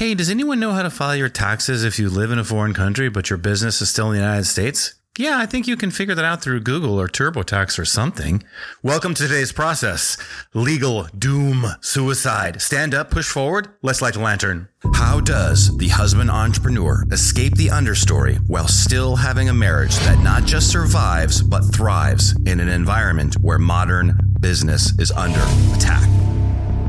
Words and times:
Hey, 0.00 0.14
does 0.14 0.30
anyone 0.30 0.58
know 0.58 0.72
how 0.72 0.82
to 0.82 0.88
file 0.88 1.14
your 1.14 1.28
taxes 1.28 1.84
if 1.84 1.98
you 1.98 2.08
live 2.08 2.30
in 2.30 2.38
a 2.38 2.42
foreign 2.42 2.72
country 2.72 3.10
but 3.10 3.28
your 3.28 3.36
business 3.36 3.82
is 3.82 3.90
still 3.90 4.06
in 4.06 4.12
the 4.12 4.20
United 4.20 4.46
States? 4.46 4.94
Yeah, 5.18 5.36
I 5.38 5.44
think 5.44 5.68
you 5.68 5.76
can 5.76 5.90
figure 5.90 6.14
that 6.14 6.24
out 6.24 6.40
through 6.40 6.60
Google 6.60 6.98
or 6.98 7.06
TurboTax 7.06 7.78
or 7.78 7.84
something. 7.84 8.42
Welcome 8.82 9.12
to 9.12 9.24
today's 9.24 9.52
process. 9.52 10.16
Legal 10.54 11.02
doom, 11.18 11.66
suicide. 11.82 12.62
Stand 12.62 12.94
up, 12.94 13.10
push 13.10 13.28
forward. 13.28 13.68
Let's 13.82 14.00
light 14.00 14.16
a 14.16 14.20
lantern. 14.20 14.70
How 14.94 15.20
does 15.20 15.76
the 15.76 15.88
husband 15.88 16.30
entrepreneur 16.30 17.04
escape 17.12 17.56
the 17.56 17.66
understory 17.66 18.38
while 18.48 18.68
still 18.68 19.16
having 19.16 19.50
a 19.50 19.54
marriage 19.54 19.96
that 19.98 20.24
not 20.24 20.46
just 20.46 20.70
survives 20.70 21.42
but 21.42 21.74
thrives 21.74 22.34
in 22.46 22.58
an 22.58 22.70
environment 22.70 23.34
where 23.42 23.58
modern 23.58 24.18
business 24.40 24.98
is 24.98 25.12
under 25.12 25.44
attack? 25.76 26.08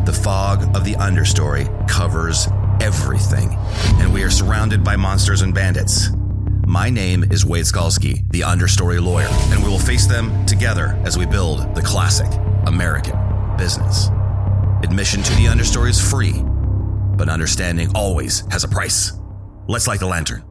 The 0.05 0.13
fog 0.13 0.75
of 0.77 0.85
the 0.85 0.93
understory 0.93 1.67
covers 1.89 2.47
everything, 2.81 3.55
and 4.01 4.11
we 4.11 4.23
are 4.23 4.31
surrounded 4.31 4.83
by 4.83 4.95
monsters 4.95 5.43
and 5.43 5.53
bandits. 5.53 6.09
My 6.65 6.89
name 6.89 7.23
is 7.31 7.45
Wade 7.45 7.65
Skalski, 7.65 8.27
the 8.31 8.41
understory 8.41 8.99
lawyer, 8.99 9.27
and 9.51 9.63
we 9.63 9.69
will 9.69 9.77
face 9.77 10.07
them 10.07 10.45
together 10.47 10.99
as 11.05 11.15
we 11.15 11.27
build 11.27 11.75
the 11.75 11.81
classic 11.81 12.31
American 12.65 13.17
business. 13.55 14.07
Admission 14.81 15.21
to 15.21 15.31
the 15.35 15.45
understory 15.45 15.91
is 15.91 16.01
free, 16.01 16.41
but 17.17 17.29
understanding 17.29 17.89
always 17.93 18.43
has 18.49 18.63
a 18.63 18.67
price. 18.67 19.13
Let's 19.67 19.87
light 19.87 19.99
the 19.99 20.07
lantern. 20.07 20.43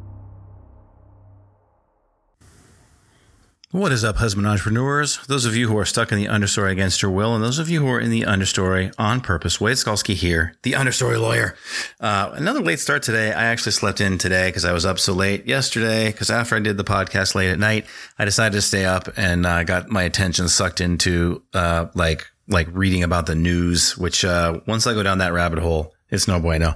What 3.72 3.92
is 3.92 4.02
up, 4.02 4.16
husband 4.16 4.48
entrepreneurs? 4.48 5.24
Those 5.28 5.44
of 5.44 5.54
you 5.54 5.68
who 5.68 5.78
are 5.78 5.84
stuck 5.84 6.10
in 6.10 6.18
the 6.18 6.26
understory 6.26 6.72
against 6.72 7.02
your 7.02 7.12
will, 7.12 7.36
and 7.36 7.44
those 7.44 7.60
of 7.60 7.70
you 7.70 7.78
who 7.78 7.88
are 7.88 8.00
in 8.00 8.10
the 8.10 8.22
understory 8.22 8.92
on 8.98 9.20
purpose. 9.20 9.60
Wade 9.60 9.76
Skalski 9.76 10.14
here, 10.14 10.56
the 10.64 10.72
understory 10.72 11.20
lawyer. 11.20 11.54
Uh, 12.00 12.32
another 12.34 12.60
late 12.60 12.80
start 12.80 13.04
today. 13.04 13.32
I 13.32 13.44
actually 13.44 13.70
slept 13.70 14.00
in 14.00 14.18
today 14.18 14.48
because 14.48 14.64
I 14.64 14.72
was 14.72 14.84
up 14.84 14.98
so 14.98 15.12
late 15.12 15.46
yesterday. 15.46 16.10
Because 16.10 16.30
after 16.30 16.56
I 16.56 16.58
did 16.58 16.78
the 16.78 16.84
podcast 16.84 17.36
late 17.36 17.50
at 17.50 17.60
night, 17.60 17.86
I 18.18 18.24
decided 18.24 18.56
to 18.56 18.60
stay 18.60 18.86
up 18.86 19.08
and 19.16 19.46
uh, 19.46 19.62
got 19.62 19.88
my 19.88 20.02
attention 20.02 20.48
sucked 20.48 20.80
into 20.80 21.44
uh, 21.54 21.86
like 21.94 22.26
like 22.48 22.66
reading 22.72 23.04
about 23.04 23.26
the 23.26 23.36
news. 23.36 23.96
Which 23.96 24.24
uh, 24.24 24.58
once 24.66 24.88
I 24.88 24.94
go 24.94 25.04
down 25.04 25.18
that 25.18 25.32
rabbit 25.32 25.60
hole, 25.60 25.94
it's 26.08 26.26
no 26.26 26.40
bueno. 26.40 26.74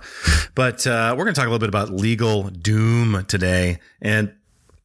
But 0.55 0.87
uh, 0.87 1.17
we're 1.19 1.25
going 1.25 1.35
to 1.35 1.41
talk 1.41 1.49
a 1.49 1.51
little 1.51 1.59
bit 1.59 1.71
about 1.71 1.91
legal 1.91 2.51
doom 2.51 3.25
today 3.25 3.81
and 4.01 4.33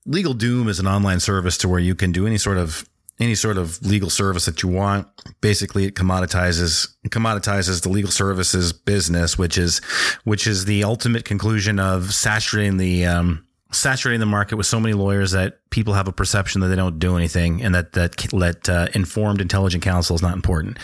Legal 0.06 0.34
Doom 0.34 0.68
is 0.68 0.80
an 0.80 0.88
online 0.88 1.20
service 1.20 1.58
to 1.60 1.70
where 1.70 1.80
you 1.80 1.96
can 1.96 2.12
do 2.12 2.26
any 2.26 2.38
sort 2.38 2.58
of 2.58 2.88
any 3.20 3.36
sort 3.36 3.58
of 3.58 3.86
legal 3.86 4.10
service 4.10 4.46
that 4.46 4.64
you 4.64 4.70
want. 4.70 5.08
Basically, 5.42 5.86
it 5.86 5.96
commoditizes 5.96 6.88
commoditizes 7.10 7.82
the 7.82 7.90
legal 7.90 8.12
services 8.12 8.72
business, 8.72 9.38
which 9.38 9.58
is 9.58 9.80
which 10.24 10.48
is 10.48 10.66
the 10.66 10.84
ultimate 10.84 11.26
conclusion 11.26 11.80
of 11.80 12.14
saturating 12.14 12.78
the 12.78 13.06
um, 13.06 13.46
saturating 13.72 14.20
the 14.20 14.26
market 14.26 14.56
with 14.56 14.66
so 14.66 14.80
many 14.80 14.94
lawyers 14.94 15.32
that 15.32 15.60
people 15.70 15.94
have 15.94 16.08
a 16.08 16.12
perception 16.12 16.62
that 16.62 16.68
they 16.68 16.76
don't 16.76 16.98
do 16.98 17.18
anything 17.18 17.62
and 17.62 17.76
that 17.76 17.94
that 17.94 18.16
that 18.32 18.70
uh, 18.70 18.88
informed 18.96 19.42
intelligent 19.42 19.84
counsel 19.84 20.16
is 20.16 20.22
not 20.22 20.34
important. 20.34 20.78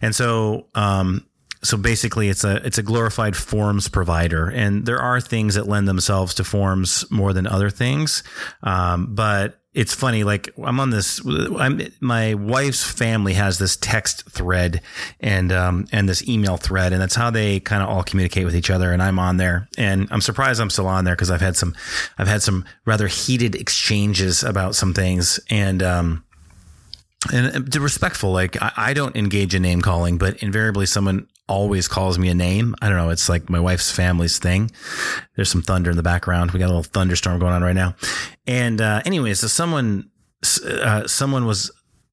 And 0.00 0.14
so 0.14 0.66
um, 0.74 1.26
so 1.64 1.76
basically 1.76 2.28
it's 2.28 2.44
a 2.44 2.56
it's 2.66 2.78
a 2.78 2.82
glorified 2.82 3.36
forms 3.36 3.88
provider. 3.88 4.48
And 4.48 4.84
there 4.84 5.00
are 5.00 5.20
things 5.20 5.54
that 5.54 5.68
lend 5.68 5.88
themselves 5.88 6.34
to 6.34 6.44
forms 6.44 7.08
more 7.10 7.32
than 7.32 7.46
other 7.46 7.70
things. 7.70 8.22
Um, 8.62 9.14
but 9.14 9.58
it's 9.74 9.94
funny 9.94 10.22
like 10.22 10.50
i'm 10.62 10.78
on 10.80 10.90
this 10.90 11.18
I'm, 11.26 11.80
my 12.00 12.34
wife's 12.34 12.84
family 12.84 13.32
has 13.32 13.58
this 13.58 13.76
text 13.76 14.28
thread 14.28 14.82
and 15.18 15.50
um, 15.50 15.86
and 15.92 16.06
this 16.06 16.28
email 16.28 16.58
thread 16.58 16.92
and 16.92 17.00
that's 17.00 17.14
how 17.14 17.30
they 17.30 17.58
kind 17.58 17.82
of 17.82 17.88
all 17.88 18.02
communicate 18.02 18.44
with 18.44 18.54
each 18.54 18.68
other 18.68 18.92
and 18.92 19.02
i'm 19.02 19.18
on 19.18 19.38
there. 19.38 19.68
And 19.78 20.08
i'm 20.10 20.20
surprised 20.20 20.60
i'm 20.60 20.70
still 20.70 20.86
on 20.86 21.04
there 21.04 21.14
because 21.14 21.30
i've 21.30 21.40
had 21.40 21.56
some 21.56 21.74
i've 22.18 22.28
had 22.28 22.42
some 22.42 22.64
rather 22.84 23.06
heated 23.06 23.54
exchanges 23.54 24.42
about 24.42 24.74
some 24.74 24.92
things. 24.94 25.40
And 25.48 25.82
um, 25.82 26.24
and 27.32 27.74
respectful 27.76 28.32
like 28.32 28.56
I 28.60 28.94
don't 28.94 29.14
engage 29.14 29.54
in 29.54 29.62
name 29.62 29.80
calling 29.80 30.18
but 30.18 30.42
invariably 30.42 30.86
someone 30.86 31.28
always 31.48 31.88
calls 31.88 32.18
me 32.18 32.28
a 32.28 32.34
name. 32.34 32.74
I 32.80 32.88
don't 32.88 32.96
know. 32.96 33.10
It's 33.10 33.28
like 33.28 33.50
my 33.50 33.60
wife's 33.60 33.90
family's 33.90 34.38
thing. 34.38 34.70
There's 35.36 35.50
some 35.50 35.62
thunder 35.62 35.90
in 35.90 35.96
the 35.96 36.02
background. 36.02 36.52
We 36.52 36.58
got 36.58 36.66
a 36.66 36.74
little 36.74 36.82
thunderstorm 36.82 37.38
going 37.38 37.52
on 37.52 37.62
right 37.62 37.74
now. 37.74 37.94
And, 38.46 38.80
uh, 38.80 39.02
anyways, 39.04 39.40
so 39.40 39.48
someone, 39.48 40.10
uh, 40.64 41.06
someone 41.06 41.46
was 41.46 41.70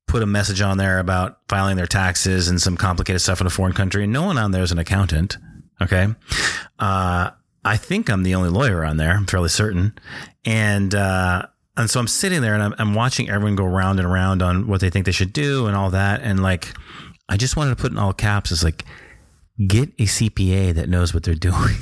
put 0.07 0.23
a 0.23 0.25
message 0.25 0.62
on 0.62 0.78
there 0.78 1.00
about 1.00 1.40
filing 1.47 1.78
their 1.78 1.88
taxes 1.88 2.47
and 2.47 2.59
some 2.59 2.75
complicated 2.75 3.22
stuff 3.22 3.40
in 3.40 3.47
a 3.47 3.51
foreign 3.51 3.73
country. 3.73 4.03
And 4.03 4.12
no 4.12 4.23
one 4.23 4.38
on 4.38 4.51
there 4.51 4.63
is 4.63 4.72
an 4.72 4.79
accountant. 4.79 5.38
Okay. 5.81 6.07
Uh, 6.79 7.29
I 7.63 7.78
think 7.78 8.09
I'm 8.09 8.23
the 8.23 8.35
only 8.35 8.50
lawyer 8.50 8.84
on 8.84 8.97
there. 8.97 9.11
I'm 9.11 9.28
fairly 9.28 9.50
certain. 9.50 9.94
And, 10.44 10.96
uh, 10.96 11.46
and 11.78 11.90
so 11.90 12.00
I'm 12.00 12.07
sitting 12.07 12.41
there 12.41 12.56
and 12.56 12.63
I'm, 12.63 12.73
I'm 12.78 12.96
watching 12.96 13.29
everyone 13.29 13.56
go 13.56 13.66
round 13.66 14.00
and 14.00 14.07
around 14.07 14.41
on 14.41 14.67
what 14.67 14.81
they 14.81 14.90
think 14.90 15.06
they 15.06 15.11
should 15.11 15.31
do 15.31 15.67
and 15.67 15.75
all 15.75 15.91
that. 15.91 16.22
And 16.22 16.41
like, 16.41 16.73
I 17.29 17.38
just 17.38 17.56
wanted 17.56 17.78
to 17.78 17.81
put 17.81 17.91
in 17.91 18.00
all 18.00 18.11
caps 18.11 18.51
is 18.51 18.63
like, 18.63 18.84
get 19.66 19.90
a 20.00 20.03
CPA 20.03 20.74
that 20.75 20.90
knows 20.90 21.14
what 21.14 21.24
they're 21.24 21.36
doing. 21.36 21.75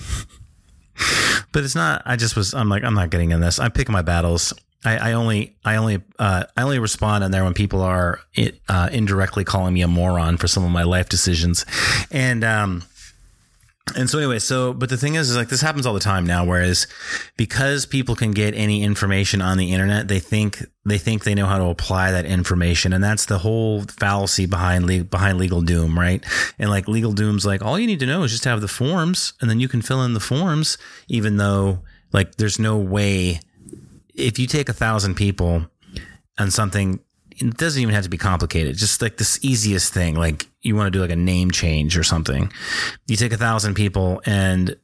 but 1.51 1.63
it's 1.63 1.75
not. 1.75 2.01
I 2.05 2.15
just 2.15 2.35
was. 2.35 2.53
I'm 2.53 2.69
like, 2.69 2.83
I'm 2.83 2.93
not 2.93 3.09
getting 3.09 3.31
in 3.31 3.41
this. 3.41 3.59
I'm 3.59 3.71
picking 3.71 3.93
my 3.93 4.01
battles. 4.01 4.53
I, 4.85 5.09
I 5.09 5.13
only, 5.13 5.55
I 5.65 5.75
only, 5.77 6.01
uh, 6.19 6.43
I 6.55 6.61
only 6.61 6.79
respond 6.79 7.23
in 7.23 7.31
there 7.31 7.43
when 7.43 7.53
people 7.53 7.81
are 7.81 8.19
uh, 8.69 8.89
indirectly 8.91 9.43
calling 9.43 9.73
me 9.73 9.81
a 9.81 9.87
moron 9.87 10.37
for 10.37 10.47
some 10.47 10.63
of 10.63 10.69
my 10.69 10.83
life 10.83 11.09
decisions, 11.09 11.65
and 12.11 12.43
um, 12.43 12.83
and 13.97 14.09
so 14.09 14.19
anyway, 14.19 14.37
so 14.37 14.73
but 14.73 14.89
the 14.89 14.97
thing 14.97 15.15
is, 15.15 15.31
is 15.31 15.35
like 15.35 15.49
this 15.49 15.61
happens 15.61 15.85
all 15.85 15.93
the 15.93 15.99
time 15.99 16.25
now. 16.25 16.45
Whereas 16.45 16.85
because 17.35 17.85
people 17.87 18.15
can 18.15 18.31
get 18.31 18.53
any 18.53 18.83
information 18.83 19.41
on 19.41 19.57
the 19.57 19.73
internet, 19.73 20.07
they 20.07 20.19
think 20.19 20.63
they 20.85 20.99
think 20.99 21.23
they 21.23 21.33
know 21.33 21.47
how 21.47 21.57
to 21.57 21.65
apply 21.65 22.11
that 22.11 22.25
information, 22.25 22.93
and 22.93 23.03
that's 23.03 23.25
the 23.25 23.39
whole 23.39 23.81
fallacy 23.83 24.45
behind 24.45 25.09
behind 25.09 25.39
legal 25.39 25.61
doom, 25.61 25.97
right? 25.97 26.23
And 26.59 26.69
like 26.69 26.87
legal 26.87 27.11
doom's 27.11 27.45
like 27.45 27.63
all 27.63 27.79
you 27.79 27.87
need 27.87 27.99
to 27.99 28.05
know 28.05 28.23
is 28.23 28.31
just 28.31 28.45
have 28.45 28.61
the 28.61 28.67
forms, 28.67 29.33
and 29.41 29.49
then 29.49 29.59
you 29.59 29.67
can 29.67 29.81
fill 29.81 30.03
in 30.03 30.13
the 30.13 30.19
forms, 30.19 30.77
even 31.07 31.37
though 31.37 31.79
like 32.13 32.35
there's 32.35 32.59
no 32.59 32.77
way 32.77 33.39
if 34.13 34.37
you 34.37 34.47
take 34.47 34.69
a 34.69 34.73
thousand 34.73 35.15
people 35.15 35.65
and 36.37 36.53
something 36.53 36.99
it 37.39 37.57
doesn't 37.57 37.81
even 37.81 37.93
have 37.93 38.03
to 38.03 38.09
be 38.09 38.17
complicated. 38.17 38.75
Just 38.77 39.01
like 39.01 39.17
this 39.17 39.39
easiest 39.43 39.93
thing, 39.93 40.15
like 40.15 40.47
you 40.61 40.75
want 40.75 40.87
to 40.87 40.91
do 40.91 41.01
like 41.01 41.11
a 41.11 41.15
name 41.15 41.51
change 41.51 41.97
or 41.97 42.03
something. 42.03 42.51
You 43.07 43.15
take 43.15 43.33
a 43.33 43.37
thousand 43.37 43.75
people 43.75 44.21
and 44.25 44.75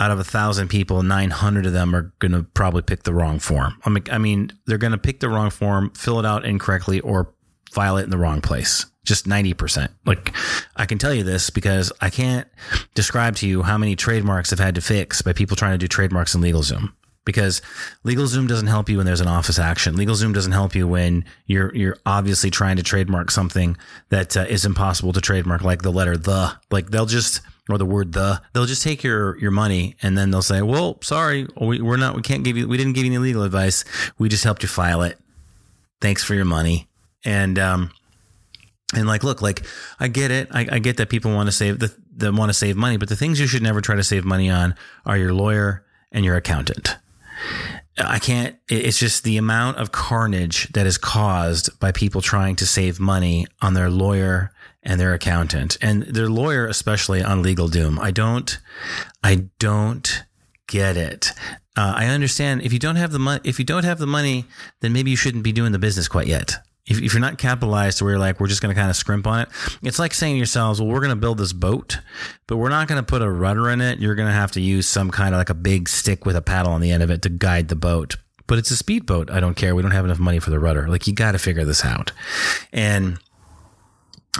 out 0.00 0.10
of 0.10 0.18
a 0.18 0.24
thousand 0.24 0.68
people, 0.68 1.02
900 1.02 1.66
of 1.66 1.72
them 1.72 1.94
are 1.94 2.12
going 2.18 2.32
to 2.32 2.42
probably 2.42 2.82
pick 2.82 3.04
the 3.04 3.12
wrong 3.12 3.38
form. 3.38 3.78
I 3.84 3.90
mean, 3.90 4.02
I 4.10 4.18
mean, 4.18 4.52
they're 4.66 4.78
going 4.78 4.92
to 4.92 4.98
pick 4.98 5.20
the 5.20 5.28
wrong 5.28 5.50
form, 5.50 5.90
fill 5.90 6.18
it 6.18 6.26
out 6.26 6.44
incorrectly 6.44 7.00
or 7.00 7.32
file 7.70 7.98
it 7.98 8.04
in 8.04 8.10
the 8.10 8.18
wrong 8.18 8.40
place. 8.40 8.86
Just 9.04 9.26
90%. 9.26 9.88
Like 10.06 10.34
I 10.76 10.86
can 10.86 10.98
tell 10.98 11.12
you 11.12 11.24
this 11.24 11.50
because 11.50 11.92
I 12.00 12.10
can't 12.10 12.48
describe 12.94 13.36
to 13.36 13.48
you 13.48 13.62
how 13.62 13.76
many 13.76 13.96
trademarks 13.96 14.52
I've 14.52 14.58
had 14.58 14.76
to 14.76 14.80
fix 14.80 15.22
by 15.22 15.32
people 15.32 15.56
trying 15.56 15.72
to 15.72 15.78
do 15.78 15.88
trademarks 15.88 16.34
in 16.34 16.40
LegalZoom 16.40 16.92
because 17.24 17.62
LegalZoom 18.04 18.48
doesn't 18.48 18.66
help 18.66 18.88
you 18.88 18.96
when 18.96 19.06
there's 19.06 19.20
an 19.20 19.28
office 19.28 19.58
action. 19.58 19.94
LegalZoom 19.94 20.34
doesn't 20.34 20.52
help 20.52 20.74
you 20.74 20.88
when 20.88 21.24
you're 21.46 21.74
you're 21.74 21.96
obviously 22.04 22.50
trying 22.50 22.76
to 22.76 22.82
trademark 22.82 23.30
something 23.30 23.76
that 24.08 24.36
uh, 24.36 24.46
is 24.48 24.64
impossible 24.64 25.12
to 25.12 25.20
trademark, 25.20 25.62
like 25.62 25.82
the 25.82 25.92
letter 25.92 26.16
the. 26.16 26.52
Like 26.70 26.90
they'll 26.90 27.06
just 27.06 27.40
or 27.68 27.78
the 27.78 27.86
word 27.86 28.12
the. 28.12 28.40
They'll 28.52 28.66
just 28.66 28.82
take 28.82 29.02
your 29.02 29.38
your 29.38 29.50
money 29.50 29.96
and 30.02 30.16
then 30.18 30.30
they'll 30.30 30.42
say, 30.42 30.62
"Well, 30.62 30.98
sorry, 31.02 31.46
we, 31.60 31.80
we're 31.80 31.96
not. 31.96 32.16
We 32.16 32.22
can't 32.22 32.44
give 32.44 32.56
you. 32.56 32.66
We 32.66 32.76
didn't 32.76 32.94
give 32.94 33.04
you 33.04 33.12
any 33.12 33.18
legal 33.18 33.42
advice. 33.42 33.84
We 34.18 34.28
just 34.28 34.44
helped 34.44 34.62
you 34.62 34.68
file 34.68 35.02
it. 35.02 35.18
Thanks 36.00 36.24
for 36.24 36.34
your 36.34 36.44
money." 36.44 36.88
And 37.24 37.58
um, 37.58 37.92
and 38.94 39.06
like, 39.06 39.24
look, 39.24 39.42
like 39.42 39.64
I 39.98 40.08
get 40.08 40.30
it. 40.30 40.48
I, 40.50 40.66
I 40.72 40.78
get 40.78 40.96
that 40.98 41.08
people 41.08 41.32
want 41.32 41.48
to 41.48 41.52
save 41.52 41.78
the, 41.78 41.94
the 42.14 42.32
want 42.32 42.50
to 42.50 42.54
save 42.54 42.76
money, 42.76 42.96
but 42.96 43.08
the 43.08 43.16
things 43.16 43.40
you 43.40 43.46
should 43.46 43.62
never 43.62 43.80
try 43.80 43.96
to 43.96 44.04
save 44.04 44.24
money 44.24 44.50
on 44.50 44.74
are 45.06 45.16
your 45.16 45.32
lawyer 45.32 45.84
and 46.10 46.24
your 46.24 46.36
accountant. 46.36 46.96
I 47.98 48.18
can't, 48.18 48.56
it's 48.68 48.98
just 48.98 49.24
the 49.24 49.36
amount 49.36 49.76
of 49.76 49.92
carnage 49.92 50.68
that 50.72 50.86
is 50.86 50.96
caused 50.96 51.78
by 51.78 51.92
people 51.92 52.22
trying 52.22 52.56
to 52.56 52.66
save 52.66 52.98
money 52.98 53.46
on 53.60 53.74
their 53.74 53.90
lawyer 53.90 54.52
and 54.82 54.98
their 54.98 55.12
accountant 55.14 55.76
and 55.82 56.02
their 56.04 56.28
lawyer, 56.28 56.66
especially 56.66 57.22
on 57.22 57.42
legal 57.42 57.68
doom. 57.68 57.98
I 57.98 58.10
don't, 58.10 58.58
I 59.22 59.48
don't 59.58 60.24
get 60.66 60.96
it. 60.96 61.32
Uh, 61.76 61.92
I 61.96 62.06
understand 62.06 62.62
if 62.62 62.72
you 62.72 62.78
don't 62.78 62.96
have 62.96 63.12
the 63.12 63.18
money, 63.18 63.40
if 63.44 63.58
you 63.58 63.64
don't 63.64 63.84
have 63.84 63.98
the 63.98 64.06
money, 64.06 64.46
then 64.80 64.92
maybe 64.92 65.10
you 65.10 65.16
shouldn't 65.16 65.44
be 65.44 65.52
doing 65.52 65.72
the 65.72 65.78
business 65.78 66.08
quite 66.08 66.26
yet 66.26 66.56
if, 66.86 67.00
if 67.00 67.12
you're 67.12 67.20
not 67.20 67.38
capitalized 67.38 67.98
to 67.98 68.04
where 68.04 68.14
you're 68.14 68.20
like, 68.20 68.40
we're 68.40 68.48
just 68.48 68.60
going 68.60 68.74
to 68.74 68.78
kind 68.78 68.90
of 68.90 68.96
scrimp 68.96 69.26
on 69.26 69.40
it, 69.40 69.48
it's 69.82 69.98
like 69.98 70.14
saying 70.14 70.34
to 70.34 70.38
yourselves, 70.38 70.80
well, 70.80 70.90
we're 70.90 71.00
going 71.00 71.10
to 71.10 71.16
build 71.16 71.38
this 71.38 71.52
boat, 71.52 71.98
but 72.46 72.56
we're 72.56 72.68
not 72.68 72.88
going 72.88 73.00
to 73.00 73.06
put 73.06 73.22
a 73.22 73.30
rudder 73.30 73.70
in 73.70 73.80
it. 73.80 74.00
You're 74.00 74.14
going 74.14 74.28
to 74.28 74.34
have 74.34 74.52
to 74.52 74.60
use 74.60 74.88
some 74.88 75.10
kind 75.10 75.34
of 75.34 75.38
like 75.38 75.50
a 75.50 75.54
big 75.54 75.88
stick 75.88 76.26
with 76.26 76.36
a 76.36 76.42
paddle 76.42 76.72
on 76.72 76.80
the 76.80 76.90
end 76.90 77.02
of 77.02 77.10
it 77.10 77.22
to 77.22 77.28
guide 77.28 77.68
the 77.68 77.76
boat. 77.76 78.16
But 78.48 78.58
it's 78.58 78.70
a 78.70 78.76
speedboat. 78.76 79.30
I 79.30 79.40
don't 79.40 79.54
care. 79.54 79.74
We 79.74 79.82
don't 79.82 79.92
have 79.92 80.04
enough 80.04 80.18
money 80.18 80.40
for 80.40 80.50
the 80.50 80.58
rudder. 80.58 80.88
Like 80.88 81.06
you 81.06 81.14
got 81.14 81.32
to 81.32 81.38
figure 81.38 81.64
this 81.64 81.84
out. 81.84 82.12
And 82.72 83.18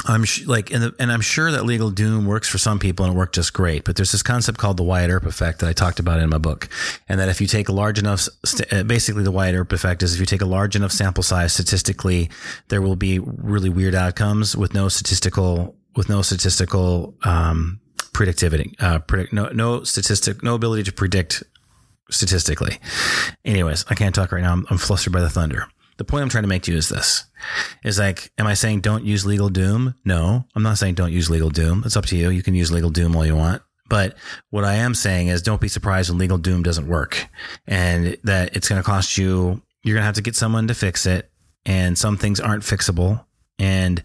I'm 0.06 0.24
sh- 0.24 0.46
like, 0.46 0.70
the, 0.70 0.94
and 0.98 1.12
I'm 1.12 1.20
sure 1.20 1.50
that 1.50 1.66
legal 1.66 1.90
doom 1.90 2.24
works 2.24 2.48
for 2.48 2.56
some 2.56 2.78
people 2.78 3.04
and 3.04 3.14
it 3.14 3.18
worked 3.18 3.34
just 3.34 3.52
great. 3.52 3.84
But 3.84 3.96
there's 3.96 4.12
this 4.12 4.22
concept 4.22 4.56
called 4.56 4.78
the 4.78 4.82
Wyatt 4.82 5.10
Earp 5.10 5.26
effect 5.26 5.58
that 5.58 5.68
I 5.68 5.74
talked 5.74 5.98
about 5.98 6.18
in 6.18 6.30
my 6.30 6.38
book, 6.38 6.68
and 7.08 7.20
that 7.20 7.28
if 7.28 7.42
you 7.42 7.46
take 7.46 7.68
a 7.68 7.72
large 7.72 7.98
enough, 7.98 8.26
st- 8.44 8.72
uh, 8.72 8.84
basically 8.84 9.22
the 9.22 9.30
Wyatt 9.30 9.54
Earp 9.54 9.72
effect 9.72 10.02
is 10.02 10.14
if 10.14 10.20
you 10.20 10.26
take 10.26 10.40
a 10.40 10.46
large 10.46 10.76
enough 10.76 10.92
sample 10.92 11.22
size, 11.22 11.52
statistically, 11.52 12.30
there 12.68 12.80
will 12.80 12.96
be 12.96 13.18
really 13.18 13.68
weird 13.68 13.94
outcomes 13.94 14.56
with 14.56 14.72
no 14.72 14.88
statistical 14.88 15.76
with 15.94 16.08
no 16.08 16.22
statistical 16.22 17.14
um, 17.24 17.78
predictivity, 18.14 18.74
uh, 18.82 18.98
predict 19.00 19.34
no 19.34 19.48
no 19.48 19.84
statistic, 19.84 20.42
no 20.42 20.54
ability 20.54 20.84
to 20.84 20.92
predict 20.92 21.42
statistically. 22.10 22.78
Anyways, 23.44 23.84
I 23.90 23.94
can't 23.94 24.14
talk 24.14 24.32
right 24.32 24.42
now. 24.42 24.52
I'm, 24.52 24.66
I'm 24.70 24.78
flustered 24.78 25.12
by 25.12 25.20
the 25.20 25.30
thunder 25.30 25.68
the 25.96 26.04
point 26.04 26.22
I'm 26.22 26.28
trying 26.28 26.44
to 26.44 26.48
make 26.48 26.62
to 26.64 26.72
you 26.72 26.78
is 26.78 26.88
this 26.88 27.24
is 27.84 27.98
like, 27.98 28.30
am 28.38 28.46
I 28.46 28.54
saying 28.54 28.80
don't 28.80 29.04
use 29.04 29.26
legal 29.26 29.48
doom? 29.48 29.94
No, 30.04 30.44
I'm 30.54 30.62
not 30.62 30.78
saying 30.78 30.94
don't 30.94 31.12
use 31.12 31.30
legal 31.30 31.50
doom. 31.50 31.82
It's 31.84 31.96
up 31.96 32.06
to 32.06 32.16
you. 32.16 32.30
You 32.30 32.42
can 32.42 32.54
use 32.54 32.72
legal 32.72 32.90
doom 32.90 33.16
all 33.16 33.26
you 33.26 33.36
want. 33.36 33.62
But 33.88 34.16
what 34.50 34.64
I 34.64 34.74
am 34.76 34.94
saying 34.94 35.28
is 35.28 35.42
don't 35.42 35.60
be 35.60 35.68
surprised 35.68 36.08
when 36.08 36.18
legal 36.18 36.38
doom 36.38 36.62
doesn't 36.62 36.86
work 36.86 37.26
and 37.66 38.16
that 38.24 38.56
it's 38.56 38.68
going 38.68 38.80
to 38.80 38.86
cost 38.86 39.18
you, 39.18 39.60
you're 39.82 39.94
going 39.94 40.02
to 40.02 40.06
have 40.06 40.14
to 40.14 40.22
get 40.22 40.36
someone 40.36 40.68
to 40.68 40.74
fix 40.74 41.04
it. 41.04 41.30
And 41.66 41.96
some 41.98 42.16
things 42.16 42.40
aren't 42.40 42.62
fixable. 42.64 43.24
And 43.58 44.02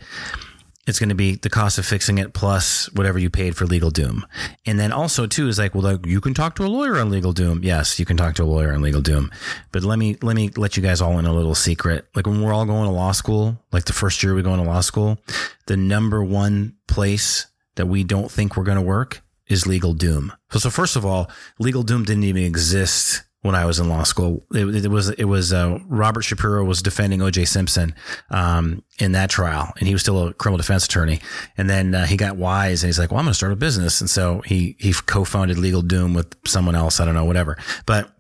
it's 0.88 1.00
going 1.00 1.10
to 1.10 1.16
be 1.16 1.36
the 1.36 1.50
cost 1.50 1.78
of 1.78 1.86
fixing 1.86 2.18
it 2.18 2.34
plus 2.34 2.92
whatever 2.94 3.20
you 3.20 3.30
paid 3.30 3.56
for 3.56 3.66
legal 3.66 3.92
doom. 3.92 4.26
And 4.66 4.80
then 4.80 4.94
also 4.94 5.28
too 5.28 5.50
is 5.50 5.60
like, 5.60 5.76
well, 5.76 5.84
like 5.84 6.06
you 6.06 6.22
can 6.22 6.34
talk 6.34 6.56
to 6.56 6.66
a 6.66 6.68
lawyer 6.68 6.98
on 6.98 7.12
legal 7.12 7.34
doom. 7.34 7.60
Yes, 7.62 8.00
you 8.00 8.06
can 8.06 8.16
talk 8.16 8.36
to 8.36 8.44
a 8.44 8.46
lawyer 8.46 8.74
on 8.74 8.82
legal 8.82 9.02
doom. 9.02 9.30
But 9.74 9.84
let 9.84 10.00
me, 10.00 10.16
let 10.22 10.36
me 10.36 10.50
let 10.56 10.78
you 10.78 10.82
guys 10.82 11.02
all 11.02 11.20
in 11.20 11.26
a 11.26 11.34
little 11.34 11.56
secret. 11.56 12.08
Like 12.16 12.26
when 12.26 12.42
we're 12.42 12.54
all 12.54 12.66
going 12.66 12.86
to 12.86 12.92
law 12.92 13.12
school, 13.12 13.62
like 13.74 13.84
the 13.84 13.94
first 13.94 14.24
year 14.24 14.34
we 14.34 14.42
go 14.42 14.54
into 14.54 14.66
law 14.66 14.82
school, 14.82 15.20
the 15.68 15.78
number 15.78 16.24
one 16.24 16.76
place 16.88 17.48
that 17.76 17.88
we 17.88 18.06
don't 18.06 18.32
think 18.32 18.56
we're 18.56 18.64
going 18.64 18.78
to 18.78 18.82
work 18.82 19.22
is 19.48 19.68
legal 19.68 19.94
doom. 19.94 20.32
So, 20.52 20.60
so 20.60 20.70
first 20.70 20.96
of 20.96 21.06
all, 21.06 21.30
legal 21.60 21.84
doom 21.84 22.04
didn't 22.06 22.24
even 22.24 22.44
exist 22.44 23.24
when 23.42 23.56
I 23.56 23.66
was 23.66 23.80
in 23.80 23.88
law 23.88 24.04
school. 24.04 24.46
It, 24.52 24.86
it 24.86 24.90
was 24.90 25.10
it 25.10 25.26
was 25.26 25.54
uh, 25.54 25.80
Robert 25.88 26.24
Shapiro 26.24 26.64
was 26.66 26.82
defending 26.82 27.22
O.J. 27.22 27.46
Simpson 27.46 27.96
um, 28.30 28.84
in 29.00 29.14
that 29.14 29.30
trial, 29.30 29.74
and 29.80 29.88
he 29.88 29.94
was 29.94 30.02
still 30.02 30.28
a 30.28 30.34
criminal 30.34 30.58
defense 30.58 30.86
attorney. 30.86 31.20
And 31.58 31.70
then 31.70 31.96
uh, 31.96 32.06
he 32.06 32.18
got 32.18 32.36
wise, 32.36 32.84
and 32.84 32.90
he's 32.90 33.00
like, 33.00 33.12
"Well, 33.12 33.20
I'm 33.20 33.26
going 33.26 33.32
to 33.32 33.38
start 33.38 33.54
a 33.54 33.56
business." 33.56 34.02
And 34.02 34.10
so 34.10 34.42
he 34.42 34.76
he 34.80 34.94
co-founded 34.94 35.58
Legal 35.58 35.82
Doom 35.82 36.14
with 36.14 36.36
someone 36.46 36.76
else. 36.76 37.00
I 37.00 37.06
don't 37.06 37.16
know, 37.16 37.26
whatever. 37.26 37.58
But 37.86 38.12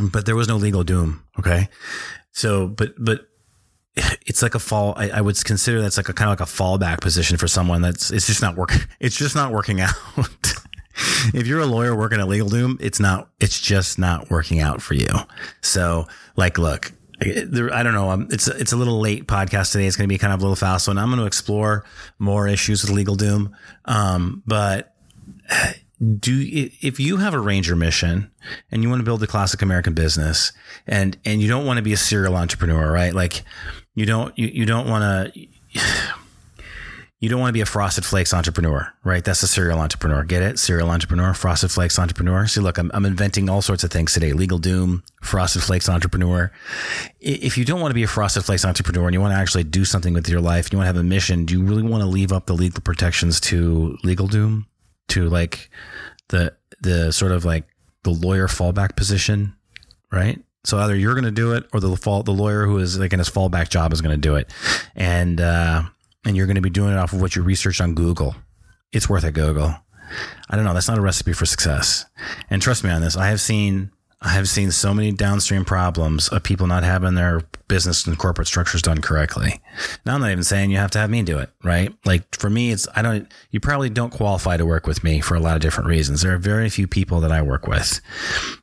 but 0.00 0.26
there 0.26 0.36
was 0.36 0.48
no 0.48 0.56
legal 0.56 0.84
doom. 0.84 1.24
Okay, 1.38 1.68
so 2.32 2.68
but 2.68 2.94
but 2.98 3.26
it's 4.26 4.42
like 4.42 4.54
a 4.54 4.58
fall. 4.58 4.94
I, 4.96 5.10
I, 5.10 5.20
would 5.20 5.42
consider 5.44 5.80
that's 5.80 5.96
like 5.96 6.08
a 6.08 6.12
kind 6.12 6.30
of 6.30 6.40
like 6.40 6.48
a 6.48 6.50
fallback 6.50 7.00
position 7.00 7.36
for 7.36 7.48
someone 7.48 7.82
that's 7.82 8.10
it's 8.10 8.26
just 8.26 8.42
not 8.42 8.56
working. 8.56 8.80
It's 9.00 9.16
just 9.16 9.34
not 9.34 9.52
working 9.52 9.80
out. 9.80 9.94
if 11.34 11.46
you're 11.46 11.60
a 11.60 11.66
lawyer 11.66 11.94
working 11.96 12.20
at 12.20 12.28
Legal 12.28 12.48
Doom, 12.48 12.78
it's 12.80 13.00
not, 13.00 13.28
it's 13.40 13.60
just 13.60 13.98
not 13.98 14.30
working 14.30 14.60
out 14.60 14.82
for 14.82 14.94
you. 14.94 15.08
So 15.60 16.06
like, 16.36 16.58
look, 16.58 16.92
I 17.20 17.82
don't 17.82 17.94
know. 17.94 18.10
Um, 18.10 18.28
it's 18.30 18.48
it's 18.48 18.72
a 18.72 18.76
little 18.76 18.98
late 18.98 19.26
podcast 19.26 19.72
today. 19.72 19.86
It's 19.86 19.96
going 19.96 20.08
to 20.08 20.12
be 20.12 20.18
kind 20.18 20.32
of 20.32 20.40
a 20.40 20.42
little 20.42 20.56
fast 20.56 20.88
one. 20.88 20.98
I'm 20.98 21.08
going 21.08 21.20
to 21.20 21.26
explore 21.26 21.84
more 22.18 22.48
issues 22.48 22.82
with 22.82 22.90
Legal 22.90 23.14
Doom. 23.14 23.54
Um, 23.84 24.42
but 24.44 24.94
do 26.18 26.40
if 26.42 26.98
you 26.98 27.18
have 27.18 27.34
a 27.34 27.38
ranger 27.38 27.76
mission 27.76 28.30
and 28.72 28.82
you 28.82 28.88
want 28.88 29.00
to 29.00 29.04
build 29.04 29.22
a 29.22 29.26
classic 29.26 29.62
American 29.62 29.94
business 29.94 30.52
and 30.86 31.16
and 31.24 31.40
you 31.40 31.48
don't 31.48 31.64
want 31.64 31.76
to 31.76 31.82
be 31.82 31.92
a 31.92 31.96
serial 31.96 32.34
entrepreneur, 32.34 32.90
right? 32.90 33.14
Like 33.14 33.44
you 33.94 34.04
don't 34.04 34.36
you, 34.36 34.48
you 34.48 34.66
don't 34.66 34.88
want 34.88 35.32
to 35.34 35.48
you 37.22 37.28
don't 37.28 37.38
want 37.38 37.50
to 37.50 37.54
be 37.54 37.60
a 37.60 37.66
frosted 37.66 38.04
flakes 38.04 38.34
entrepreneur, 38.34 38.92
right? 39.04 39.24
That's 39.24 39.44
a 39.44 39.46
serial 39.46 39.78
entrepreneur. 39.78 40.24
Get 40.24 40.42
it? 40.42 40.58
Serial 40.58 40.90
entrepreneur, 40.90 41.32
frosted 41.34 41.70
flakes 41.70 41.96
entrepreneur. 41.96 42.48
See, 42.48 42.60
look, 42.60 42.78
I'm, 42.78 42.90
I'm 42.92 43.06
inventing 43.06 43.48
all 43.48 43.62
sorts 43.62 43.84
of 43.84 43.92
things 43.92 44.12
today. 44.12 44.32
Legal 44.32 44.58
doom, 44.58 45.04
frosted 45.22 45.62
flakes 45.62 45.88
entrepreneur. 45.88 46.50
If 47.20 47.56
you 47.56 47.64
don't 47.64 47.80
want 47.80 47.92
to 47.92 47.94
be 47.94 48.02
a 48.02 48.08
frosted 48.08 48.44
flakes 48.44 48.64
entrepreneur 48.64 49.06
and 49.06 49.14
you 49.14 49.20
want 49.20 49.30
to 49.30 49.38
actually 49.38 49.62
do 49.62 49.84
something 49.84 50.14
with 50.14 50.28
your 50.28 50.40
life, 50.40 50.72
you 50.72 50.78
want 50.78 50.86
to 50.86 50.88
have 50.88 50.96
a 50.96 51.04
mission, 51.04 51.44
do 51.44 51.54
you 51.54 51.64
really 51.64 51.84
want 51.84 52.02
to 52.02 52.08
leave 52.08 52.32
up 52.32 52.46
the 52.46 52.54
legal 52.54 52.80
protections 52.80 53.40
to 53.42 53.96
legal 54.02 54.26
doom? 54.26 54.66
To 55.10 55.28
like 55.28 55.70
the, 56.26 56.56
the 56.80 57.12
sort 57.12 57.30
of 57.30 57.44
like 57.44 57.68
the 58.02 58.10
lawyer 58.10 58.48
fallback 58.48 58.96
position, 58.96 59.54
right? 60.10 60.42
So 60.64 60.76
either 60.76 60.96
you're 60.96 61.14
going 61.14 61.22
to 61.22 61.30
do 61.30 61.52
it 61.52 61.68
or 61.72 61.78
the 61.78 61.96
fall, 61.96 62.24
the 62.24 62.32
lawyer 62.32 62.66
who 62.66 62.78
is 62.78 62.98
like 62.98 63.12
in 63.12 63.20
his 63.20 63.30
fallback 63.30 63.68
job 63.68 63.92
is 63.92 64.00
going 64.00 64.14
to 64.14 64.20
do 64.20 64.34
it. 64.34 64.52
And, 64.96 65.40
uh, 65.40 65.84
and 66.24 66.36
you're 66.36 66.46
going 66.46 66.56
to 66.56 66.62
be 66.62 66.70
doing 66.70 66.92
it 66.92 66.98
off 66.98 67.12
of 67.12 67.20
what 67.20 67.36
you 67.36 67.42
researched 67.42 67.80
on 67.80 67.94
Google, 67.94 68.34
it's 68.92 69.08
worth 69.08 69.24
a 69.24 69.32
Google. 69.32 69.74
I 70.50 70.56
don't 70.56 70.64
know. 70.64 70.74
That's 70.74 70.88
not 70.88 70.98
a 70.98 71.02
recipe 71.02 71.32
for 71.32 71.46
success. 71.46 72.04
And 72.50 72.60
trust 72.60 72.84
me 72.84 72.90
on 72.90 73.00
this. 73.00 73.16
I 73.16 73.28
have 73.28 73.40
seen 73.40 73.90
I 74.24 74.28
have 74.28 74.48
seen 74.48 74.70
so 74.70 74.94
many 74.94 75.10
downstream 75.10 75.64
problems 75.64 76.28
of 76.28 76.44
people 76.44 76.68
not 76.68 76.84
having 76.84 77.16
their 77.16 77.42
business 77.66 78.06
and 78.06 78.16
corporate 78.16 78.46
structures 78.46 78.80
done 78.80 79.00
correctly. 79.00 79.60
Now 80.06 80.14
I'm 80.14 80.20
not 80.20 80.30
even 80.30 80.44
saying 80.44 80.70
you 80.70 80.76
have 80.76 80.92
to 80.92 80.98
have 81.00 81.10
me 81.10 81.22
do 81.22 81.38
it, 81.38 81.50
right? 81.64 81.92
Like 82.04 82.32
for 82.36 82.48
me, 82.48 82.70
it's, 82.70 82.86
I 82.94 83.02
don't, 83.02 83.32
you 83.50 83.58
probably 83.58 83.90
don't 83.90 84.12
qualify 84.12 84.56
to 84.58 84.66
work 84.66 84.86
with 84.86 85.02
me 85.02 85.20
for 85.20 85.34
a 85.34 85.40
lot 85.40 85.56
of 85.56 85.62
different 85.62 85.88
reasons. 85.88 86.22
There 86.22 86.34
are 86.34 86.38
very 86.38 86.68
few 86.68 86.86
people 86.86 87.20
that 87.20 87.32
I 87.32 87.42
work 87.42 87.66
with, 87.66 88.00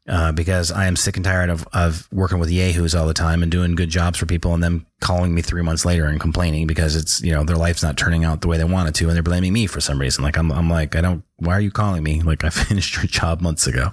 uh, 0.08 0.32
because 0.32 0.72
I 0.72 0.86
am 0.86 0.96
sick 0.96 1.18
and 1.18 1.26
tired 1.26 1.50
of, 1.50 1.68
of 1.74 2.08
working 2.12 2.40
with 2.40 2.52
yahoos 2.52 2.96
all 2.96 3.08
the 3.08 3.14
time 3.14 3.44
and 3.44 3.52
doing 3.52 3.76
good 3.76 3.90
jobs 3.90 4.18
for 4.18 4.28
people 4.28 4.54
and 4.54 4.64
them 4.64 4.86
calling 5.02 5.34
me 5.36 5.42
three 5.42 5.62
months 5.62 5.84
later 5.84 6.06
and 6.06 6.22
complaining 6.22 6.68
because 6.68 6.96
it's, 6.96 7.22
you 7.22 7.32
know, 7.34 7.44
their 7.44 7.58
life's 7.58 7.84
not 7.84 7.98
turning 7.98 8.24
out 8.24 8.42
the 8.42 8.48
way 8.48 8.58
they 8.58 8.64
wanted 8.64 8.96
to 8.96 9.08
and 9.08 9.16
they're 9.16 9.24
blaming 9.24 9.52
me 9.52 9.68
for 9.68 9.82
some 9.82 10.00
reason. 10.00 10.24
Like 10.24 10.38
I'm, 10.38 10.52
I'm 10.52 10.70
like, 10.70 10.96
I 10.96 11.02
don't, 11.02 11.24
why 11.38 11.54
are 11.54 11.62
you 11.62 11.72
calling 11.72 12.04
me? 12.04 12.22
Like 12.22 12.44
I 12.44 12.50
finished 12.52 12.96
your 12.96 13.06
job 13.06 13.42
months 13.42 13.68
ago. 13.68 13.90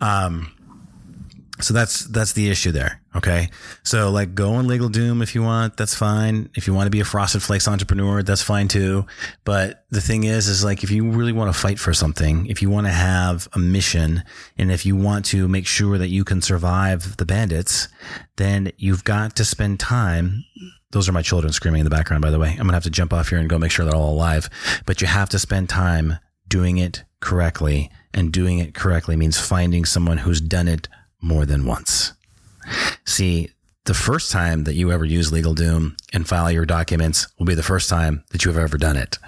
Um, 0.00 0.50
so 1.60 1.72
that's 1.72 2.04
that's 2.06 2.34
the 2.34 2.50
issue 2.50 2.70
there. 2.70 3.00
Okay. 3.14 3.48
So 3.82 4.10
like 4.10 4.34
go 4.34 4.54
on 4.54 4.66
legal 4.66 4.88
doom 4.88 5.22
if 5.22 5.34
you 5.34 5.42
want, 5.42 5.76
that's 5.76 5.94
fine. 5.94 6.50
If 6.54 6.66
you 6.66 6.74
want 6.74 6.86
to 6.86 6.90
be 6.90 7.00
a 7.00 7.04
frosted 7.04 7.42
flakes 7.42 7.66
entrepreneur, 7.66 8.22
that's 8.22 8.42
fine 8.42 8.68
too. 8.68 9.06
But 9.44 9.84
the 9.90 10.02
thing 10.02 10.24
is, 10.24 10.48
is 10.48 10.62
like 10.62 10.84
if 10.84 10.90
you 10.90 11.10
really 11.10 11.32
want 11.32 11.52
to 11.52 11.58
fight 11.58 11.78
for 11.78 11.94
something, 11.94 12.46
if 12.46 12.60
you 12.60 12.68
want 12.68 12.86
to 12.86 12.92
have 12.92 13.48
a 13.54 13.58
mission, 13.58 14.22
and 14.58 14.70
if 14.70 14.84
you 14.84 14.96
want 14.96 15.24
to 15.26 15.48
make 15.48 15.66
sure 15.66 15.96
that 15.96 16.08
you 16.08 16.24
can 16.24 16.42
survive 16.42 17.16
the 17.16 17.24
bandits, 17.24 17.88
then 18.36 18.70
you've 18.76 19.04
got 19.04 19.34
to 19.36 19.44
spend 19.44 19.80
time. 19.80 20.44
Those 20.90 21.08
are 21.08 21.12
my 21.12 21.22
children 21.22 21.52
screaming 21.52 21.80
in 21.80 21.84
the 21.84 21.90
background, 21.90 22.22
by 22.22 22.30
the 22.30 22.38
way. 22.38 22.50
I'm 22.50 22.66
gonna 22.66 22.74
have 22.74 22.84
to 22.84 22.90
jump 22.90 23.14
off 23.14 23.28
here 23.28 23.38
and 23.38 23.48
go 23.48 23.58
make 23.58 23.70
sure 23.70 23.86
they're 23.86 23.96
all 23.96 24.12
alive. 24.12 24.50
But 24.84 25.00
you 25.00 25.06
have 25.06 25.30
to 25.30 25.38
spend 25.38 25.70
time 25.70 26.18
doing 26.48 26.76
it 26.76 27.04
correctly. 27.20 27.90
And 28.12 28.32
doing 28.32 28.60
it 28.60 28.74
correctly 28.74 29.14
means 29.14 29.38
finding 29.38 29.84
someone 29.84 30.18
who's 30.18 30.40
done 30.40 30.68
it 30.68 30.88
more 31.20 31.46
than 31.46 31.66
once. 31.66 32.12
See, 33.04 33.50
the 33.84 33.94
first 33.94 34.32
time 34.32 34.64
that 34.64 34.74
you 34.74 34.90
ever 34.90 35.04
use 35.04 35.32
Legal 35.32 35.54
Doom 35.54 35.96
and 36.12 36.26
file 36.26 36.50
your 36.50 36.66
documents 36.66 37.28
will 37.38 37.46
be 37.46 37.54
the 37.54 37.62
first 37.62 37.88
time 37.88 38.24
that 38.30 38.44
you 38.44 38.50
have 38.50 38.62
ever 38.62 38.76
done 38.76 38.96
it. 38.96 39.18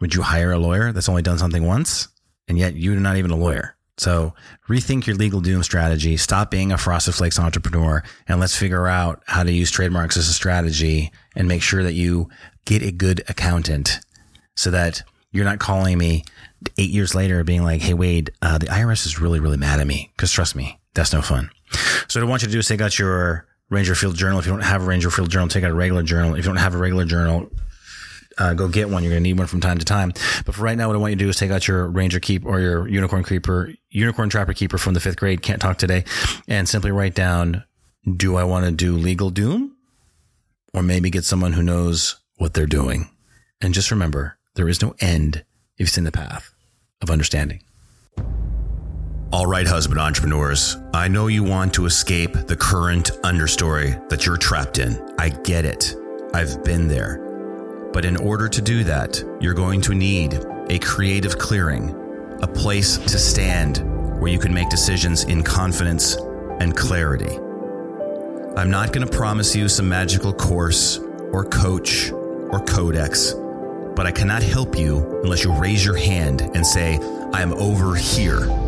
Would 0.00 0.14
you 0.14 0.22
hire 0.22 0.52
a 0.52 0.58
lawyer 0.58 0.92
that's 0.92 1.08
only 1.08 1.22
done 1.22 1.38
something 1.38 1.66
once? 1.66 2.08
And 2.46 2.58
yet 2.58 2.76
you're 2.76 2.96
not 2.96 3.16
even 3.16 3.30
a 3.30 3.36
lawyer. 3.36 3.76
So 3.98 4.32
rethink 4.68 5.06
your 5.06 5.16
legal 5.16 5.40
doom 5.40 5.62
strategy. 5.62 6.16
Stop 6.16 6.50
being 6.50 6.72
a 6.72 6.78
frosted 6.78 7.14
flakes 7.14 7.38
entrepreneur 7.38 8.02
and 8.28 8.40
let's 8.40 8.56
figure 8.56 8.86
out 8.86 9.22
how 9.26 9.42
to 9.42 9.52
use 9.52 9.70
trademarks 9.70 10.16
as 10.16 10.28
a 10.28 10.32
strategy 10.32 11.10
and 11.34 11.48
make 11.48 11.62
sure 11.62 11.82
that 11.82 11.94
you 11.94 12.28
get 12.64 12.82
a 12.82 12.92
good 12.92 13.22
accountant 13.28 13.98
so 14.56 14.70
that 14.70 15.02
you're 15.32 15.44
not 15.44 15.58
calling 15.58 15.98
me 15.98 16.24
eight 16.78 16.90
years 16.90 17.14
later 17.14 17.42
being 17.44 17.64
like, 17.64 17.82
Hey, 17.82 17.94
Wade, 17.94 18.30
uh, 18.40 18.58
the 18.58 18.66
IRS 18.66 19.04
is 19.04 19.20
really, 19.20 19.40
really 19.40 19.56
mad 19.56 19.80
at 19.80 19.86
me. 19.86 20.12
Cause 20.16 20.32
trust 20.32 20.54
me, 20.54 20.78
that's 20.98 21.12
no 21.12 21.22
fun. 21.22 21.50
So 22.08 22.20
what 22.20 22.26
I 22.26 22.30
want 22.30 22.42
you 22.42 22.48
to 22.48 22.52
do 22.52 22.58
is 22.58 22.66
take 22.66 22.80
out 22.80 22.98
your 22.98 23.46
Ranger 23.70 23.94
Field 23.94 24.16
journal. 24.16 24.38
If 24.38 24.46
you 24.46 24.52
don't 24.52 24.62
have 24.62 24.82
a 24.82 24.86
Ranger 24.86 25.10
Field 25.10 25.30
journal, 25.30 25.48
take 25.48 25.64
out 25.64 25.70
a 25.70 25.74
regular 25.74 26.02
journal. 26.02 26.34
If 26.34 26.38
you 26.38 26.50
don't 26.50 26.56
have 26.56 26.74
a 26.74 26.78
regular 26.78 27.04
journal, 27.04 27.50
uh, 28.38 28.54
go 28.54 28.68
get 28.68 28.88
one. 28.88 29.02
You're 29.02 29.12
going 29.12 29.22
to 29.22 29.28
need 29.28 29.38
one 29.38 29.46
from 29.46 29.60
time 29.60 29.78
to 29.78 29.84
time. 29.84 30.12
But 30.44 30.54
for 30.54 30.62
right 30.62 30.76
now, 30.76 30.88
what 30.88 30.96
I 30.96 30.98
want 30.98 31.12
you 31.12 31.16
to 31.16 31.24
do 31.24 31.28
is 31.28 31.36
take 31.36 31.50
out 31.50 31.68
your 31.68 31.86
Ranger 31.86 32.20
Keep 32.20 32.46
or 32.46 32.60
your 32.60 32.88
Unicorn 32.88 33.22
Creeper, 33.22 33.72
Unicorn 33.90 34.28
Trapper 34.28 34.54
Keeper 34.54 34.78
from 34.78 34.94
the 34.94 35.00
fifth 35.00 35.16
grade. 35.16 35.42
Can't 35.42 35.60
talk 35.60 35.78
today, 35.78 36.04
and 36.46 36.68
simply 36.68 36.90
write 36.90 37.14
down: 37.14 37.64
Do 38.16 38.36
I 38.36 38.44
want 38.44 38.64
to 38.64 38.72
do 38.72 38.96
legal 38.96 39.30
doom, 39.30 39.76
or 40.72 40.82
maybe 40.82 41.10
get 41.10 41.24
someone 41.24 41.52
who 41.52 41.62
knows 41.62 42.16
what 42.36 42.54
they're 42.54 42.66
doing? 42.66 43.10
And 43.60 43.74
just 43.74 43.90
remember, 43.90 44.38
there 44.54 44.68
is 44.68 44.80
no 44.80 44.94
end 45.00 45.44
if 45.76 45.88
it's 45.88 45.98
in 45.98 46.04
the 46.04 46.12
path 46.12 46.52
of 47.02 47.10
understanding. 47.10 47.62
All 49.30 49.46
right, 49.46 49.66
husband 49.66 50.00
entrepreneurs, 50.00 50.78
I 50.94 51.06
know 51.06 51.26
you 51.26 51.44
want 51.44 51.74
to 51.74 51.84
escape 51.84 52.32
the 52.32 52.56
current 52.56 53.10
understory 53.24 54.08
that 54.08 54.24
you're 54.24 54.38
trapped 54.38 54.78
in. 54.78 54.98
I 55.18 55.28
get 55.28 55.66
it. 55.66 55.94
I've 56.32 56.64
been 56.64 56.88
there. 56.88 57.18
But 57.92 58.06
in 58.06 58.16
order 58.16 58.48
to 58.48 58.62
do 58.62 58.84
that, 58.84 59.22
you're 59.38 59.52
going 59.52 59.82
to 59.82 59.94
need 59.94 60.42
a 60.70 60.78
creative 60.78 61.36
clearing, 61.38 61.90
a 62.40 62.46
place 62.46 62.96
to 62.96 63.18
stand 63.18 63.78
where 64.18 64.32
you 64.32 64.38
can 64.38 64.54
make 64.54 64.70
decisions 64.70 65.24
in 65.24 65.42
confidence 65.42 66.16
and 66.60 66.74
clarity. 66.74 67.36
I'm 68.56 68.70
not 68.70 68.94
going 68.94 69.06
to 69.06 69.14
promise 69.14 69.54
you 69.54 69.68
some 69.68 69.90
magical 69.90 70.32
course 70.32 71.00
or 71.32 71.44
coach 71.44 72.10
or 72.12 72.64
codex, 72.64 73.34
but 73.94 74.06
I 74.06 74.10
cannot 74.10 74.42
help 74.42 74.78
you 74.78 75.20
unless 75.22 75.44
you 75.44 75.52
raise 75.52 75.84
your 75.84 75.98
hand 75.98 76.40
and 76.40 76.66
say, 76.66 76.98
I 77.34 77.42
am 77.42 77.52
over 77.52 77.94
here. 77.94 78.67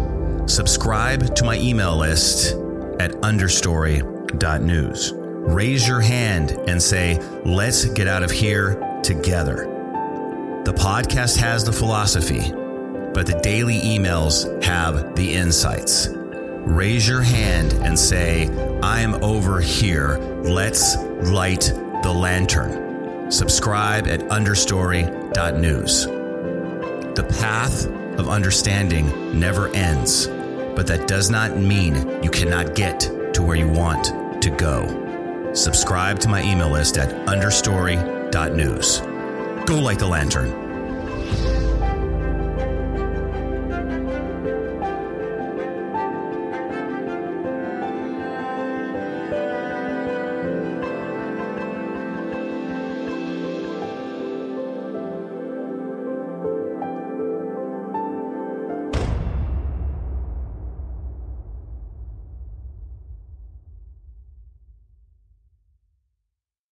Subscribe 0.50 1.34
to 1.36 1.44
my 1.44 1.56
email 1.58 1.96
list 1.96 2.54
at 2.98 3.12
understory.news. 3.22 5.12
Raise 5.14 5.86
your 5.86 6.00
hand 6.00 6.50
and 6.66 6.82
say, 6.82 7.20
let's 7.44 7.84
get 7.84 8.08
out 8.08 8.24
of 8.24 8.32
here 8.32 8.74
together. 9.04 9.68
The 10.64 10.74
podcast 10.74 11.36
has 11.36 11.62
the 11.62 11.70
philosophy, 11.72 12.50
but 12.50 13.26
the 13.26 13.38
daily 13.44 13.78
emails 13.80 14.60
have 14.64 15.14
the 15.14 15.32
insights. 15.32 16.08
Raise 16.10 17.06
your 17.08 17.22
hand 17.22 17.72
and 17.74 17.96
say, 17.96 18.48
I'm 18.82 19.22
over 19.22 19.60
here. 19.60 20.18
Let's 20.42 20.96
light 21.30 21.72
the 22.02 22.12
lantern. 22.12 23.30
Subscribe 23.30 24.08
at 24.08 24.22
understory.news. 24.22 26.06
The 27.14 27.26
path 27.38 27.86
of 28.18 28.28
understanding 28.28 29.38
never 29.38 29.68
ends, 29.68 30.26
but 30.74 30.86
that 30.86 31.08
does 31.08 31.30
not 31.30 31.56
mean 31.56 32.22
you 32.22 32.30
cannot 32.30 32.74
get 32.74 33.00
to 33.34 33.42
where 33.42 33.56
you 33.56 33.68
want 33.68 34.42
to 34.42 34.50
go. 34.50 35.52
Subscribe 35.52 36.18
to 36.20 36.28
my 36.28 36.42
email 36.42 36.70
list 36.70 36.98
at 36.98 37.10
understory.news. 37.26 39.00
Go 39.66 39.78
light 39.78 39.98
the 39.98 40.06
lantern. 40.06 40.69